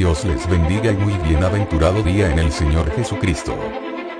Dios 0.00 0.24
les 0.24 0.48
bendiga 0.48 0.92
y 0.92 0.96
muy 0.96 1.12
bienaventurado 1.28 2.02
día 2.02 2.32
en 2.32 2.38
el 2.38 2.50
Señor 2.50 2.90
Jesucristo. 2.92 3.54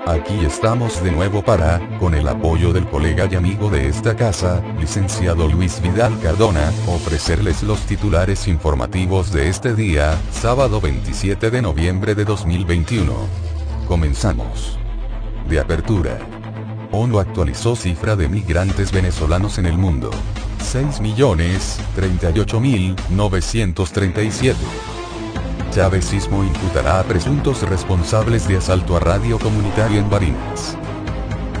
Aquí 0.05 0.45
estamos 0.45 1.03
de 1.03 1.11
nuevo 1.11 1.41
para, 1.41 1.81
con 1.97 2.13
el 2.13 2.27
apoyo 2.27 2.71
del 2.71 2.85
colega 2.85 3.27
y 3.31 3.33
amigo 3.33 3.67
de 3.67 3.87
esta 3.87 4.15
casa, 4.15 4.61
licenciado 4.79 5.47
Luis 5.47 5.81
Vidal 5.81 6.19
Cardona, 6.19 6.71
ofrecerles 6.85 7.63
los 7.63 7.79
titulares 7.87 8.47
informativos 8.47 9.33
de 9.33 9.49
este 9.49 9.73
día, 9.73 10.15
sábado 10.31 10.79
27 10.79 11.49
de 11.49 11.63
noviembre 11.63 12.13
de 12.13 12.25
2021. 12.25 13.11
Comenzamos. 13.87 14.77
De 15.49 15.59
apertura. 15.59 16.19
ONU 16.91 17.17
actualizó 17.17 17.75
cifra 17.75 18.15
de 18.15 18.29
migrantes 18.29 18.91
venezolanos 18.91 19.57
en 19.57 19.65
el 19.65 19.79
mundo. 19.79 20.11
6.038.937. 25.71 25.75
Chavezismo 25.75 26.43
imputará 26.43 26.99
a 26.99 27.03
presuntos 27.03 27.61
responsables 27.63 28.47
de 28.47 28.57
asalto 28.57 28.97
a 28.97 28.99
radio 28.99 29.39
comunitario 29.39 29.99
en 29.99 30.09
Barinas. 30.09 30.77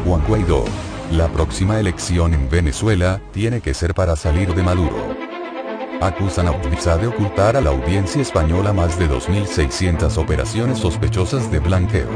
Juan 0.05 0.21
Guaidó. 0.27 0.65
La 1.11 1.27
próxima 1.27 1.79
elección 1.79 2.33
en 2.33 2.49
Venezuela 2.49 3.21
tiene 3.33 3.61
que 3.61 3.73
ser 3.73 3.93
para 3.93 4.15
salir 4.15 4.53
de 4.53 4.63
Maduro. 4.63 5.15
Acusan 6.01 6.47
a 6.47 6.51
Utliza 6.51 6.97
de 6.97 7.07
ocultar 7.07 7.57
a 7.57 7.61
la 7.61 7.69
audiencia 7.69 8.21
española 8.21 8.73
más 8.73 8.97
de 8.97 9.09
2.600 9.09 10.17
operaciones 10.17 10.79
sospechosas 10.79 11.51
de 11.51 11.59
blanqueo. 11.59 12.09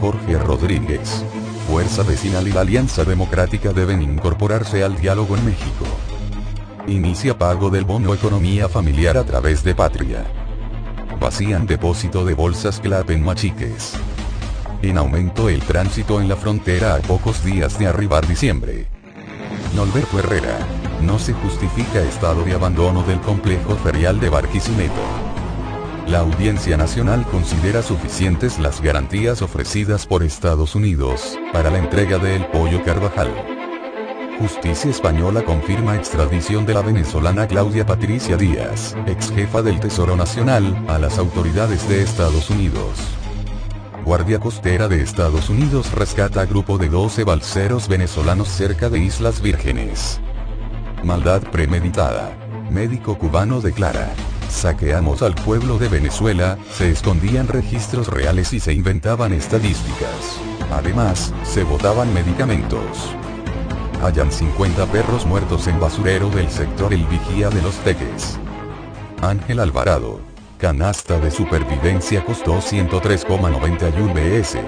Jorge 0.00 0.38
Rodríguez. 0.38 1.24
Fuerza 1.68 2.04
Vecinal 2.04 2.46
y 2.46 2.52
la 2.52 2.60
Alianza 2.60 3.04
Democrática 3.04 3.72
deben 3.72 4.02
incorporarse 4.02 4.84
al 4.84 4.96
diálogo 4.96 5.36
en 5.36 5.44
México. 5.46 5.84
Inicia 6.86 7.36
pago 7.36 7.70
del 7.70 7.84
bono 7.84 8.14
economía 8.14 8.68
familiar 8.68 9.16
a 9.16 9.24
través 9.24 9.64
de 9.64 9.74
Patria 9.74 10.24
vacían 11.20 11.66
depósito 11.66 12.24
de 12.24 12.34
bolsas 12.34 12.80
CLAP 12.80 13.10
en 13.10 13.24
Machiques. 13.24 13.94
En 14.82 14.98
aumento 14.98 15.48
el 15.48 15.60
tránsito 15.60 16.20
en 16.20 16.28
la 16.28 16.36
frontera 16.36 16.94
a 16.94 16.98
pocos 16.98 17.44
días 17.44 17.78
de 17.78 17.86
arribar 17.86 18.26
diciembre. 18.26 18.86
Norberto 19.74 20.18
Herrera. 20.18 20.58
No 21.02 21.18
se 21.18 21.32
justifica 21.34 22.00
estado 22.00 22.44
de 22.44 22.54
abandono 22.54 23.02
del 23.02 23.20
complejo 23.20 23.76
ferial 23.76 24.20
de 24.20 24.28
Barquisimeto. 24.30 24.92
La 26.06 26.20
Audiencia 26.20 26.76
Nacional 26.76 27.26
considera 27.26 27.82
suficientes 27.82 28.58
las 28.58 28.80
garantías 28.80 29.42
ofrecidas 29.42 30.06
por 30.06 30.22
Estados 30.22 30.74
Unidos, 30.74 31.38
para 31.52 31.70
la 31.70 31.78
entrega 31.78 32.18
de 32.18 32.36
El 32.36 32.46
Pollo 32.46 32.82
Carvajal. 32.84 33.55
Justicia 34.38 34.90
española 34.90 35.42
confirma 35.42 35.96
extradición 35.96 36.66
de 36.66 36.74
la 36.74 36.82
venezolana 36.82 37.46
Claudia 37.46 37.86
Patricia 37.86 38.36
Díaz, 38.36 38.94
ex 39.06 39.30
jefa 39.30 39.62
del 39.62 39.80
Tesoro 39.80 40.14
Nacional, 40.14 40.84
a 40.88 40.98
las 40.98 41.16
autoridades 41.16 41.88
de 41.88 42.02
Estados 42.02 42.50
Unidos. 42.50 42.98
Guardia 44.04 44.38
Costera 44.38 44.88
de 44.88 45.00
Estados 45.00 45.48
Unidos 45.48 45.90
rescata 45.92 46.42
a 46.42 46.44
grupo 46.44 46.76
de 46.76 46.90
12 46.90 47.24
balseros 47.24 47.88
venezolanos 47.88 48.48
cerca 48.48 48.90
de 48.90 48.98
Islas 48.98 49.40
Vírgenes. 49.40 50.20
Maldad 51.02 51.40
premeditada. 51.40 52.36
Médico 52.70 53.16
cubano 53.16 53.62
declara. 53.62 54.12
Saqueamos 54.50 55.22
al 55.22 55.34
pueblo 55.34 55.78
de 55.78 55.88
Venezuela, 55.88 56.58
se 56.70 56.90
escondían 56.90 57.48
registros 57.48 58.08
reales 58.08 58.52
y 58.52 58.60
se 58.60 58.74
inventaban 58.74 59.32
estadísticas. 59.32 60.40
Además, 60.70 61.32
se 61.42 61.64
botaban 61.64 62.12
medicamentos. 62.12 63.16
Hayan 64.06 64.30
50 64.30 64.86
perros 64.86 65.26
muertos 65.26 65.66
en 65.66 65.80
basurero 65.80 66.30
del 66.30 66.48
sector 66.48 66.94
El 66.94 67.04
Vigía 67.06 67.50
de 67.50 67.60
los 67.60 67.74
Teques. 67.78 68.38
Ángel 69.20 69.58
Alvarado. 69.58 70.20
Canasta 70.58 71.18
de 71.18 71.32
supervivencia 71.32 72.24
costó 72.24 72.58
103,91 72.58 74.14
BS. 74.14 74.60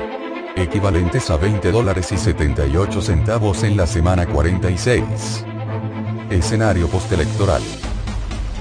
Equivalentes 0.56 1.30
a 1.30 1.36
20 1.36 1.70
dólares 1.70 2.10
y 2.10 2.16
78 2.16 3.00
centavos 3.00 3.62
en 3.62 3.76
la 3.76 3.86
semana 3.86 4.26
46. 4.26 5.44
Escenario 6.30 6.88
postelectoral. 6.88 7.62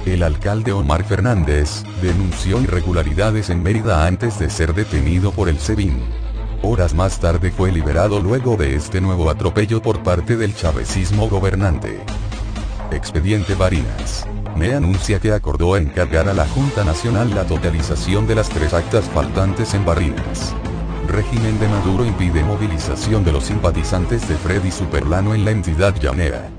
El 0.05 0.21
alcalde 0.21 0.73
Omar 0.73 1.03
Fernández, 1.03 1.85
denunció 2.03 2.61
irregularidades 2.61 3.49
en 3.49 3.63
Mérida 3.63 4.05
antes 4.05 4.38
de 4.38 4.51
ser 4.51 4.75
detenido 4.75 5.31
por 5.31 5.49
el 5.49 5.57
SEBIN. 5.57 6.26
Horas 6.63 6.95
más 6.95 7.19
tarde 7.19 7.51
fue 7.51 7.72
liberado 7.72 8.19
luego 8.19 8.57
de 8.57 8.75
este 8.75 9.00
nuevo 9.00 9.29
atropello 9.29 9.81
por 9.81 10.01
parte 10.01 10.35
del 10.35 10.56
chavecismo 10.56 11.29
gobernante. 11.29 12.00
Expediente 12.91 13.53
Barinas. 13.53 14.28
Me 14.56 14.73
anuncia 14.73 15.19
que 15.19 15.31
acordó 15.31 15.78
encargar 15.78 16.28
a 16.28 16.34
la 16.34 16.47
Junta 16.47 16.84
Nacional 16.84 17.34
la 17.35 17.44
totalización 17.44 18.25
de 18.25 18.35
las 18.35 18.50
tres 18.50 18.73
actas 18.73 19.06
faltantes 19.06 19.75
en 19.75 19.85
Barinas. 19.85 20.56
Régimen 21.07 21.59
de 21.59 21.68
Maduro 21.68 22.03
impide 22.03 22.44
movilización 22.44 23.24
de 23.24 23.34
los 23.34 23.45
simpatizantes 23.45 24.28
de 24.28 24.35
Freddy 24.35 24.72
Superlano 24.72 25.35
en 25.35 25.45
la 25.45 25.51
entidad 25.51 25.95
llanera. 25.95 26.50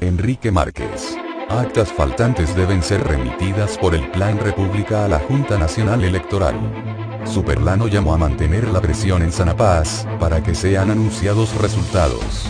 Enrique 0.00 0.50
Márquez. 0.52 1.16
Actas 1.48 1.92
faltantes 1.92 2.54
deben 2.54 2.82
ser 2.82 3.02
remitidas 3.02 3.78
por 3.78 3.94
el 3.94 4.10
Plan 4.10 4.38
República 4.38 5.06
a 5.06 5.08
la 5.08 5.18
Junta 5.20 5.56
Nacional 5.56 6.04
Electoral. 6.04 7.05
Superlano 7.26 7.88
llamó 7.88 8.14
a 8.14 8.18
mantener 8.18 8.68
la 8.68 8.80
presión 8.80 9.22
en 9.22 9.32
Sanapaz, 9.32 10.06
para 10.18 10.42
que 10.42 10.54
sean 10.54 10.90
anunciados 10.90 11.54
resultados. 11.56 12.48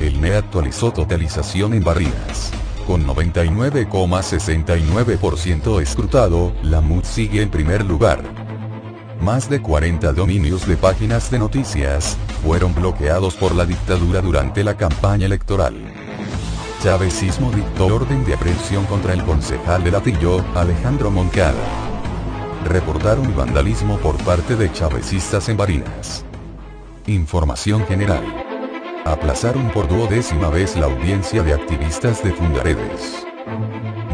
El 0.00 0.20
NE 0.20 0.34
actualizó 0.36 0.92
totalización 0.92 1.74
en 1.74 1.84
Barrinas. 1.84 2.50
Con 2.86 3.06
99,69% 3.06 5.80
escrutado, 5.80 6.52
la 6.62 6.80
MUD 6.80 7.04
sigue 7.04 7.42
en 7.42 7.50
primer 7.50 7.84
lugar. 7.84 8.22
Más 9.20 9.48
de 9.48 9.62
40 9.62 10.12
dominios 10.12 10.66
de 10.66 10.76
páginas 10.76 11.30
de 11.30 11.38
noticias, 11.38 12.16
fueron 12.42 12.74
bloqueados 12.74 13.36
por 13.36 13.54
la 13.54 13.64
dictadura 13.64 14.20
durante 14.20 14.64
la 14.64 14.76
campaña 14.76 15.26
electoral. 15.26 15.76
Chavezismo 16.82 17.52
dictó 17.52 17.86
orden 17.86 18.24
de 18.26 18.34
aprehensión 18.34 18.84
contra 18.86 19.12
el 19.14 19.22
concejal 19.24 19.84
de 19.84 19.92
Latillo, 19.92 20.44
Alejandro 20.54 21.10
Moncada 21.10 21.83
reportaron 22.64 23.34
vandalismo 23.36 23.98
por 23.98 24.16
parte 24.24 24.56
de 24.56 24.72
chavecistas 24.72 25.48
en 25.48 25.56
Barinas. 25.56 26.24
Información 27.06 27.86
general. 27.86 28.24
Aplazaron 29.04 29.70
por 29.70 29.86
duodécima 29.88 30.48
vez 30.48 30.76
la 30.76 30.86
audiencia 30.86 31.42
de 31.42 31.52
activistas 31.52 32.24
de 32.24 32.32
Fundaredes. 32.32 33.26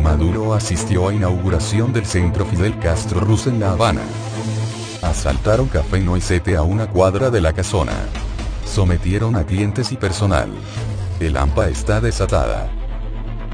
Maduro 0.03 0.55
asistió 0.55 1.09
a 1.09 1.15
inauguración 1.15 1.93
del 1.93 2.05
centro 2.05 2.44
Fidel 2.44 2.78
Castro 2.81 3.21
Ruz 3.21 3.47
en 3.47 3.60
La 3.60 3.72
Habana. 3.72 4.03
Asaltaron 5.03 5.69
Café 5.69 6.00
Noisete 6.00 6.56
a 6.56 6.62
una 6.62 6.89
cuadra 6.89 7.31
de 7.31 7.41
la 7.41 7.53
casona. 7.53 7.94
Sometieron 8.66 9.37
a 9.37 9.44
clientes 9.44 9.93
y 9.93 9.97
personal. 9.97 10.50
El 11.21 11.37
AMPA 11.37 11.69
está 11.69 12.00
desatada 12.00 12.71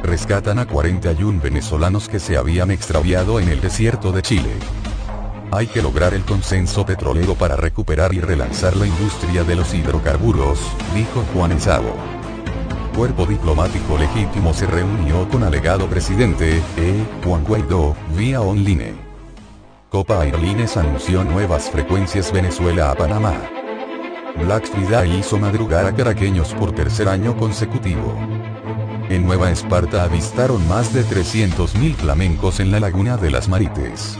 rescatan 0.06 0.58
a 0.58 0.66
41 0.66 1.40
venezolanos 1.40 2.08
que 2.08 2.20
se 2.20 2.36
habían 2.36 2.70
extraviado 2.70 3.40
en 3.40 3.48
el 3.48 3.60
desierto 3.60 4.12
de 4.12 4.22
Chile. 4.22 4.52
Hay 5.52 5.68
que 5.68 5.80
lograr 5.80 6.12
el 6.12 6.24
consenso 6.24 6.84
petrolero 6.84 7.34
para 7.34 7.56
recuperar 7.56 8.12
y 8.12 8.20
relanzar 8.20 8.76
la 8.76 8.86
industria 8.86 9.44
de 9.44 9.54
los 9.54 9.72
hidrocarburos, 9.72 10.58
dijo 10.94 11.24
Juan 11.32 11.52
Esabo. 11.52 11.94
Cuerpo 12.96 13.26
diplomático 13.26 13.96
legítimo 13.96 14.52
se 14.52 14.66
reunió 14.66 15.28
con 15.28 15.44
alegado 15.44 15.86
presidente, 15.86 16.62
E. 16.76 17.04
Juan 17.24 17.44
Guaidó, 17.44 17.94
vía 18.16 18.40
online. 18.40 18.94
Copa 19.88 20.26
Airlines 20.26 20.76
anunció 20.76 21.22
nuevas 21.22 21.70
frecuencias 21.70 22.32
Venezuela 22.32 22.90
a 22.90 22.96
Panamá. 22.96 23.34
Black 24.42 24.66
Friday 24.66 25.18
hizo 25.18 25.38
madrugar 25.38 25.86
a 25.86 25.94
caraqueños 25.94 26.52
por 26.54 26.72
tercer 26.72 27.08
año 27.08 27.36
consecutivo. 27.36 28.14
En 29.08 29.24
Nueva 29.24 29.50
Esparta 29.50 30.02
avistaron 30.02 30.66
más 30.68 30.92
de 30.92 31.04
300.000 31.04 31.94
flamencos 31.94 32.58
en 32.58 32.72
la 32.72 32.80
laguna 32.80 33.16
de 33.16 33.30
las 33.30 33.48
Marites. 33.48 34.18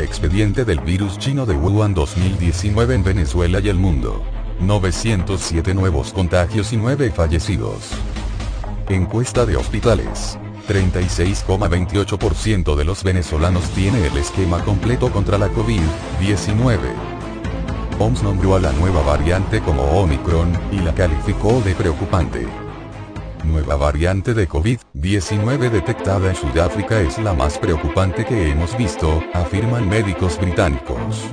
Expediente 0.00 0.64
del 0.64 0.80
virus 0.80 1.18
chino 1.18 1.46
de 1.46 1.54
Wuhan 1.54 1.94
2019 1.94 2.96
en 2.96 3.04
Venezuela 3.04 3.60
y 3.60 3.68
el 3.68 3.76
mundo. 3.76 4.24
907 4.58 5.72
nuevos 5.72 6.12
contagios 6.12 6.72
y 6.72 6.76
9 6.76 7.12
fallecidos. 7.12 7.92
Encuesta 8.88 9.46
de 9.46 9.56
hospitales. 9.56 10.36
36,28% 10.68 12.74
de 12.74 12.84
los 12.84 13.04
venezolanos 13.04 13.70
tiene 13.70 14.08
el 14.08 14.16
esquema 14.16 14.64
completo 14.64 15.12
contra 15.12 15.38
la 15.38 15.48
COVID-19. 15.48 16.78
OMS 18.00 18.24
nombró 18.24 18.56
a 18.56 18.60
la 18.60 18.72
nueva 18.72 19.00
variante 19.02 19.60
como 19.60 19.82
Omicron, 19.82 20.58
y 20.72 20.80
la 20.80 20.92
calificó 20.92 21.60
de 21.60 21.76
preocupante. 21.76 22.63
Nueva 23.44 23.76
variante 23.76 24.32
de 24.32 24.48
COVID-19 24.48 25.70
detectada 25.70 26.30
en 26.30 26.34
Sudáfrica 26.34 27.00
es 27.00 27.18
la 27.18 27.34
más 27.34 27.58
preocupante 27.58 28.24
que 28.24 28.50
hemos 28.50 28.76
visto, 28.76 29.22
afirman 29.34 29.86
médicos 29.86 30.38
británicos. 30.40 31.26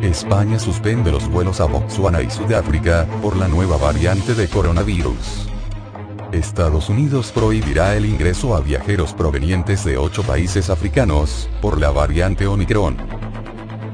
España 0.00 0.58
suspende 0.58 1.12
los 1.12 1.28
vuelos 1.28 1.60
a 1.60 1.66
Botswana 1.66 2.22
y 2.22 2.30
Sudáfrica, 2.30 3.06
por 3.20 3.36
la 3.36 3.46
nueva 3.46 3.76
variante 3.76 4.34
de 4.34 4.48
coronavirus. 4.48 5.48
Estados 6.32 6.88
Unidos 6.88 7.30
prohibirá 7.30 7.94
el 7.94 8.06
ingreso 8.06 8.56
a 8.56 8.60
viajeros 8.60 9.12
provenientes 9.12 9.84
de 9.84 9.98
ocho 9.98 10.22
países 10.22 10.70
africanos, 10.70 11.50
por 11.60 11.78
la 11.78 11.90
variante 11.90 12.46
Omicron. 12.46 12.96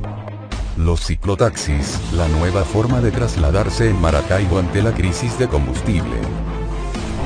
Los 0.77 1.05
ciclotaxis, 1.05 1.99
la 2.13 2.29
nueva 2.29 2.63
forma 2.63 3.01
de 3.01 3.11
trasladarse 3.11 3.91
en 3.91 4.01
Maracaibo 4.01 4.61
ante 4.61 4.81
la 4.81 4.95
crisis 4.95 5.37
de 5.41 5.49
combustible. 5.49 6.21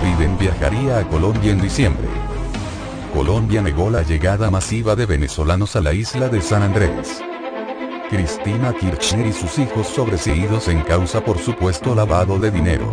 Biden 0.03 0.39
viajaría 0.39 1.01
a 1.01 1.07
Colombia 1.07 1.53
en 1.53 1.61
diciembre. 1.61 2.09
Colombia 3.13 3.61
negó 3.61 3.91
la 3.91 4.05
llegada 4.05 4.51
masiva 4.51 4.97
de 4.97 5.05
venezolanos 5.05 5.77
a 5.77 5.83
la 5.83 5.93
isla 5.93 6.31
de 6.31 6.41
San 6.41 6.63
Andrés. 6.63 7.23
Cristina 8.11 8.73
Kirchner 8.73 9.29
y 9.29 9.33
sus 9.33 9.57
hijos 9.61 9.87
sobreseídos 9.87 10.67
en 10.67 10.81
causa 10.81 11.25
por 11.25 11.39
supuesto 11.39 11.95
lavado 11.95 12.41
de 12.41 12.51
dinero. 12.51 12.93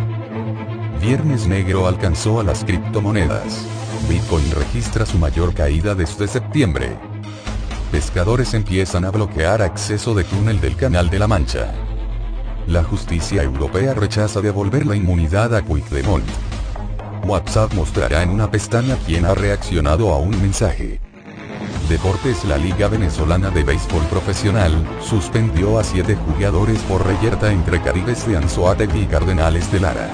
Viernes 1.02 1.48
Negro 1.48 1.88
alcanzó 1.88 2.40
a 2.40 2.44
las 2.44 2.64
criptomonedas. 2.64 3.66
Bitcoin 4.08 4.52
registra 4.52 5.08
su 5.08 5.18
mayor 5.18 5.56
caída 5.56 5.96
desde 5.96 6.28
septiembre. 6.28 6.96
Pescadores 7.92 8.54
empiezan 8.54 9.06
a 9.06 9.10
bloquear 9.10 9.64
acceso 9.64 10.14
de 10.14 10.24
túnel 10.24 10.62
del 10.62 10.76
Canal 10.76 11.10
de 11.10 11.18
la 11.18 11.28
Mancha. 11.28 11.74
La 12.68 12.84
justicia 12.84 13.42
europea 13.42 13.96
rechaza 13.96 14.40
devolver 14.40 14.86
la 14.86 14.96
inmunidad 14.96 15.56
a 15.56 15.64
Puigdemont. 15.64 16.26
WhatsApp 17.26 17.74
mostrará 17.74 18.22
en 18.22 18.30
una 18.30 18.52
pestaña 18.52 18.96
quién 19.08 19.26
ha 19.26 19.34
reaccionado 19.34 20.14
a 20.14 20.20
un 20.20 20.40
mensaje. 20.40 21.00
Deportes 21.90 22.44
La 22.44 22.58
Liga 22.58 22.90
Venezolana 22.90 23.50
de 23.50 23.64
Béisbol 23.64 24.04
Profesional, 24.08 24.74
suspendió 25.00 25.80
a 25.80 25.86
siete 25.86 26.18
jugadores 26.18 26.80
por 26.80 27.06
reyerta 27.06 27.50
entre 27.50 27.82
Caribes 27.82 28.28
de 28.28 28.36
Anzoátegui 28.36 29.04
y 29.04 29.06
Cardenales 29.06 29.72
de 29.72 29.80
Lara. 29.80 30.10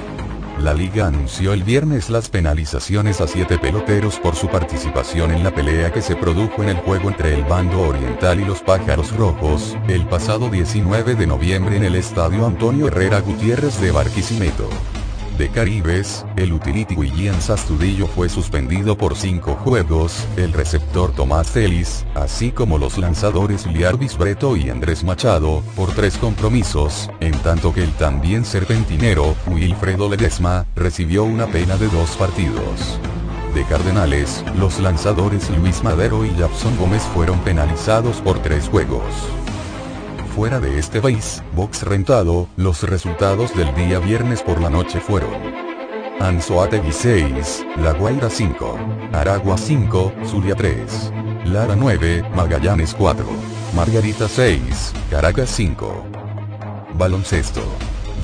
La 0.60 0.75
liga 0.75 1.08
anunció 1.08 1.52
el 1.52 1.64
viernes 1.64 2.12
las 2.12 2.30
penalizaciones 2.30 3.22
a 3.22 3.28
siete 3.28 3.58
peloteros 3.58 4.20
por 4.20 4.36
su 4.36 4.50
participación 4.50 5.31
en 5.31 5.44
la 5.44 5.50
pelea 5.50 5.92
que 5.92 6.04
se 6.04 6.16
produjo 6.16 6.62
en 6.62 6.70
el 6.70 6.78
juego 6.78 7.10
entre 7.10 7.34
el 7.34 7.44
bando 7.44 7.81
oriental 7.81 8.40
y 8.40 8.46
los 8.46 8.62
pájaros 8.62 9.16
rojos, 9.16 9.75
el 9.88 10.06
pasado 10.06 10.50
19 10.50 11.16
de 11.16 11.25
noviembre 11.25 11.78
en 11.78 11.86
el 11.86 11.96
estadio 11.96 12.46
Antonio 12.46 12.88
Herrera 12.88 13.20
Gutiérrez 13.20 13.81
de 13.81 13.92
Barquisimeto 13.92 14.70
de 15.38 15.50
Caribes, 15.50 16.25
el 16.35 16.53
utility 16.53 16.95
William 16.95 17.39
Sastudillo 17.39 18.07
fue 18.07 18.30
suspendido 18.30 18.97
por 18.97 19.15
cinco 19.15 19.56
juegos, 19.56 20.27
el 20.38 20.53
receptor 20.53 21.12
Tomás 21.12 21.51
Celis, 21.51 22.06
así 22.15 22.51
como 22.51 22.77
los 22.77 22.97
lanzadores 22.97 23.65
Liarbis 23.65 24.18
Breto 24.18 24.56
y 24.56 24.69
Andrés 24.69 25.03
Machado, 25.03 25.63
por 25.75 25.94
tres 25.94 26.18
compromisos, 26.18 27.09
en 27.19 27.33
tanto 27.39 27.74
que 27.74 27.83
el 27.83 27.91
también 27.94 28.45
serpentinero, 28.45 29.35
Wilfredo 29.47 30.09
Ledesma, 30.09 30.65
recibió 30.75 31.24
una 31.24 31.47
pena 31.47 31.77
de 31.77 31.88
dos 31.88 32.12
partidos. 32.18 33.00
De 33.53 33.63
Cardenales, 33.65 34.44
los 34.57 34.79
lanzadores 34.79 35.50
Luis 35.51 35.83
Madero 35.83 36.25
y 36.25 36.29
Japson 36.31 36.75
Gómez 36.77 37.03
fueron 37.13 37.39
penalizados 37.39 38.18
por 38.18 38.39
tres 38.39 38.68
juegos 38.68 39.03
fuera 40.33 40.59
de 40.59 40.80
este 40.80 41.00
país, 41.00 41.44
box 41.56 41.83
rentado, 41.83 42.47
los 42.57 42.81
resultados 42.83 43.56
del 43.56 43.74
día 43.75 44.00
viernes 44.00 44.41
por 44.41 44.59
la 44.59 44.69
noche 44.69 45.00
fueron 45.00 45.31
Anzoátegui 46.19 46.91
6, 46.91 47.65
La 47.77 47.94
Guaira 47.94 48.31
5, 48.31 48.80
Aragua 49.13 49.57
5, 49.57 50.13
Zulia 50.25 50.56
3, 50.56 51.12
Lara 51.45 51.75
9, 51.75 52.24
Magallanes 52.35 52.95
4, 52.95 53.24
Margarita 53.75 54.27
6, 54.27 54.94
Caracas 55.12 55.50
5. 55.51 56.03
Baloncesto. 56.95 57.62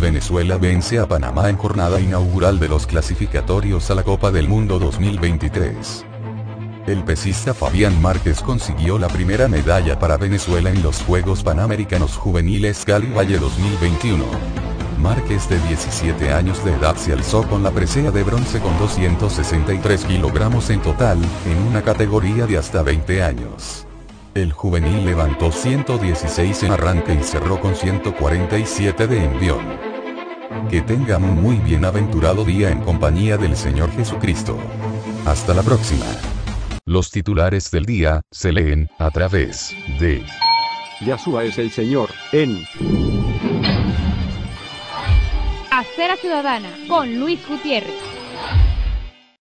Venezuela 0.01 0.57
vence 0.57 0.97
a 0.97 1.07
Panamá 1.07 1.50
en 1.50 1.57
jornada 1.57 2.00
inaugural 2.00 2.57
de 2.57 2.69
los 2.69 2.88
clasificatorios 2.88 3.91
a 3.91 3.95
la 3.95 4.03
Copa 4.03 4.31
del 4.31 4.47
Mundo 4.47 4.79
2023. 4.79 6.08
El 6.89 7.03
pesista 7.03 7.53
Fabián 7.53 8.01
Márquez 8.01 8.41
consiguió 8.41 8.97
la 8.97 9.09
primera 9.09 9.47
medalla 9.47 10.00
para 10.00 10.18
Venezuela 10.18 10.71
en 10.71 10.81
los 10.81 11.03
Juegos 11.03 11.44
Panamericanos 11.44 12.18
Juveniles 12.18 12.83
Cali 12.83 13.06
Valle 13.13 13.38
2021. 13.38 14.25
Márquez 14.97 15.47
de 15.50 15.59
17 15.68 16.33
años 16.33 16.65
de 16.65 16.74
edad 16.74 16.95
se 16.95 17.13
alzó 17.13 17.47
con 17.47 17.62
la 17.62 17.69
presea 17.69 18.09
de 18.09 18.24
bronce 18.24 18.59
con 18.59 18.75
263 18.80 20.06
kilogramos 20.06 20.71
en 20.71 20.81
total, 20.81 21.19
en 21.45 21.57
una 21.68 21.83
categoría 21.83 22.47
de 22.47 22.57
hasta 22.57 22.81
20 22.81 23.21
años. 23.21 23.86
El 24.33 24.51
juvenil 24.51 25.06
levantó 25.06 25.51
116 25.51 26.63
en 26.63 26.71
arranque 26.71 27.13
y 27.13 27.22
cerró 27.22 27.60
con 27.60 27.75
147 27.75 29.05
de 29.05 29.25
envión. 29.25 29.63
Que 30.72 30.81
tengan 30.81 31.24
un 31.24 31.39
muy 31.39 31.58
bienaventurado 31.58 32.43
día 32.43 32.72
en 32.72 32.81
compañía 32.81 33.38
del 33.38 33.55
Señor 33.55 33.91
Jesucristo. 33.91 34.58
Hasta 35.27 35.53
la 35.53 35.62
próxima. 35.62 36.08
Los 36.89 37.12
titulares 37.12 37.69
del 37.69 37.86
día 37.86 38.24
se 38.31 38.51
leen 38.51 38.89
a 38.98 39.12
través 39.12 39.75
de 40.00 40.25
Yahshua 41.05 41.43
es 41.43 41.60
el 41.60 41.69
Señor 41.69 42.10
en 42.31 42.65
Acera 45.69 46.15
Ciudadana 46.15 46.72
con 46.88 47.19
Luis 47.19 47.48
Gutiérrez. 47.48 48.09